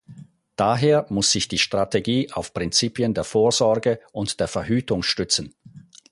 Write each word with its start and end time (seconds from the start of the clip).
Daher 0.55 1.05
muss 1.09 1.29
sich 1.29 1.47
die 1.47 1.59
Strategie 1.59 2.31
auf 2.31 2.55
Prinzipien 2.55 3.13
der 3.13 3.23
Vorsorge 3.23 3.99
und 4.11 4.39
der 4.39 4.47
Verhütung 4.47 5.03
stützen. 5.03 5.53